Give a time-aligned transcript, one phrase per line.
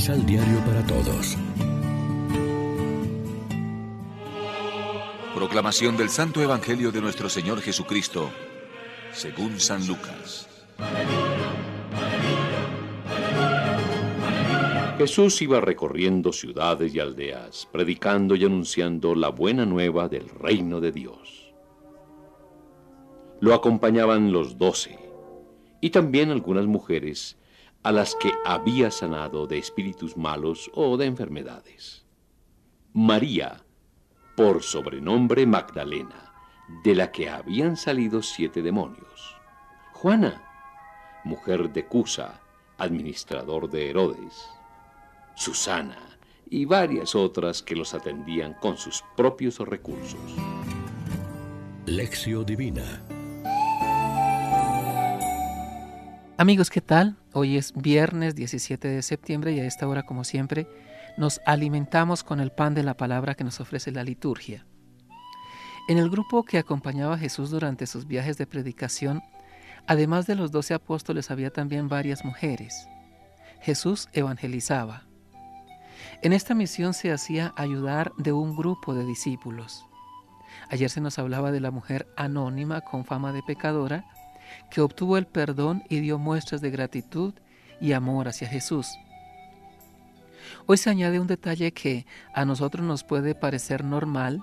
[0.00, 1.36] Misal Diario para Todos.
[5.34, 8.30] Proclamación del Santo Evangelio de nuestro Señor Jesucristo,
[9.12, 10.48] según San Lucas.
[14.96, 20.92] Jesús iba recorriendo ciudades y aldeas, predicando y anunciando la buena nueva del reino de
[20.92, 21.52] Dios.
[23.40, 24.98] Lo acompañaban los doce
[25.82, 27.36] y también algunas mujeres
[27.82, 32.04] a las que había sanado de espíritus malos o de enfermedades.
[32.92, 33.64] María,
[34.36, 36.32] por sobrenombre Magdalena,
[36.84, 39.36] de la que habían salido siete demonios.
[39.92, 40.42] Juana,
[41.24, 42.40] mujer de Cusa,
[42.78, 44.48] administrador de Herodes.
[45.34, 46.18] Susana
[46.48, 50.20] y varias otras que los atendían con sus propios recursos.
[51.86, 53.02] Lección Divina
[56.40, 57.19] Amigos, ¿qué tal?
[57.32, 60.66] Hoy es viernes 17 de septiembre y a esta hora, como siempre,
[61.16, 64.66] nos alimentamos con el pan de la palabra que nos ofrece la liturgia.
[65.88, 69.22] En el grupo que acompañaba a Jesús durante sus viajes de predicación,
[69.86, 72.88] además de los doce apóstoles, había también varias mujeres.
[73.60, 75.04] Jesús evangelizaba.
[76.22, 79.86] En esta misión se hacía ayudar de un grupo de discípulos.
[80.68, 84.04] Ayer se nos hablaba de la mujer anónima con fama de pecadora,
[84.70, 87.34] que obtuvo el perdón y dio muestras de gratitud
[87.80, 88.88] y amor hacia Jesús.
[90.66, 94.42] Hoy se añade un detalle que a nosotros nos puede parecer normal,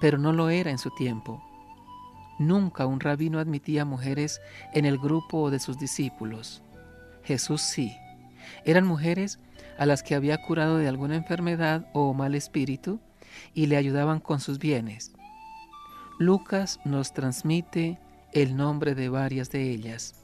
[0.00, 1.42] pero no lo era en su tiempo.
[2.38, 4.40] Nunca un rabino admitía mujeres
[4.72, 6.62] en el grupo de sus discípulos.
[7.22, 7.96] Jesús sí.
[8.64, 9.38] Eran mujeres
[9.78, 13.00] a las que había curado de alguna enfermedad o mal espíritu
[13.54, 15.12] y le ayudaban con sus bienes.
[16.18, 17.98] Lucas nos transmite
[18.32, 20.14] el nombre de varias de ellas.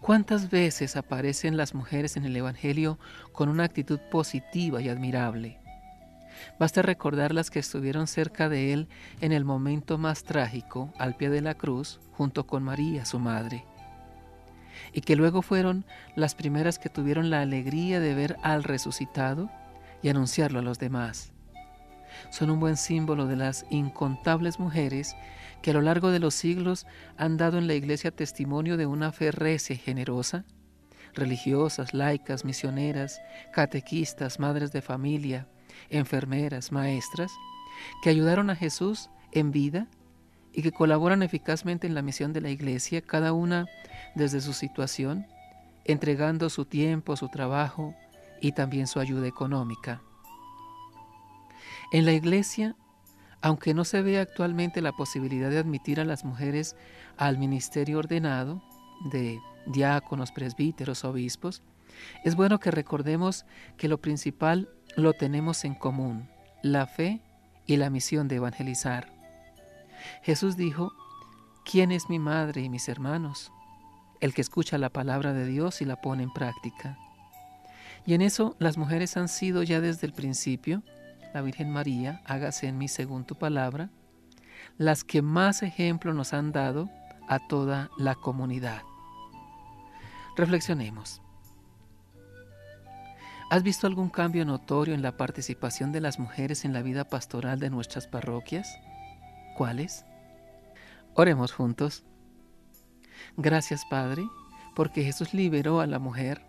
[0.00, 2.98] ¿Cuántas veces aparecen las mujeres en el Evangelio
[3.32, 5.58] con una actitud positiva y admirable?
[6.58, 8.88] Basta recordar las que estuvieron cerca de él
[9.20, 13.64] en el momento más trágico, al pie de la cruz, junto con María, su madre,
[14.92, 19.50] y que luego fueron las primeras que tuvieron la alegría de ver al resucitado
[20.00, 21.32] y anunciarlo a los demás.
[22.30, 25.16] Son un buen símbolo de las incontables mujeres
[25.62, 26.86] que a lo largo de los siglos
[27.16, 30.44] han dado en la Iglesia testimonio de una fe recia y generosa,
[31.14, 33.20] religiosas, laicas, misioneras,
[33.52, 35.48] catequistas, madres de familia,
[35.90, 37.32] enfermeras, maestras,
[38.02, 39.88] que ayudaron a Jesús en vida
[40.52, 43.66] y que colaboran eficazmente en la misión de la Iglesia, cada una
[44.14, 45.26] desde su situación,
[45.84, 47.94] entregando su tiempo, su trabajo
[48.40, 50.02] y también su ayuda económica.
[51.92, 52.76] En la Iglesia
[53.40, 56.76] aunque no se ve actualmente la posibilidad de admitir a las mujeres
[57.16, 58.62] al ministerio ordenado
[59.12, 61.62] de diáconos, presbíteros, obispos,
[62.24, 63.44] es bueno que recordemos
[63.76, 66.28] que lo principal lo tenemos en común,
[66.62, 67.20] la fe
[67.66, 69.12] y la misión de evangelizar.
[70.22, 70.92] Jesús dijo,
[71.64, 73.52] ¿quién es mi madre y mis hermanos?
[74.20, 76.98] El que escucha la palabra de Dios y la pone en práctica.
[78.04, 80.82] Y en eso las mujeres han sido ya desde el principio
[81.34, 83.90] la Virgen María, hágase en mí según tu palabra,
[84.76, 86.88] las que más ejemplo nos han dado
[87.28, 88.82] a toda la comunidad.
[90.36, 91.20] Reflexionemos.
[93.50, 97.58] ¿Has visto algún cambio notorio en la participación de las mujeres en la vida pastoral
[97.58, 98.78] de nuestras parroquias?
[99.56, 100.04] ¿Cuáles?
[101.14, 102.04] Oremos juntos.
[103.36, 104.22] Gracias, Padre,
[104.76, 106.42] porque Jesús liberó a la mujer,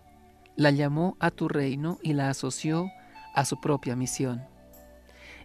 [0.56, 2.90] la llamó a tu reino y la asoció
[3.34, 4.46] a su propia misión.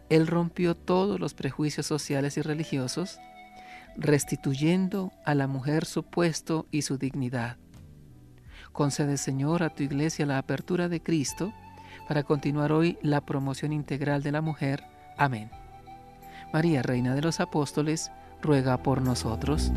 [0.10, 3.20] Él rompió todos los prejuicios sociales y religiosos,
[3.98, 7.58] restituyendo a la mujer su puesto y su dignidad.
[8.72, 11.54] Concede, Señor, a tu iglesia la apertura de Cristo
[12.08, 14.84] para continuar hoy la promoción integral de la mujer.
[15.18, 15.50] Amén.
[16.54, 19.72] María, Reina de los Apóstoles, ruega por nosotros.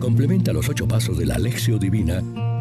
[0.00, 2.22] Complementa los ocho pasos de la Alexio Divina